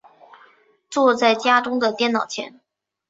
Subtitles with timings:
[0.89, 2.59] 坐在家中的电脑前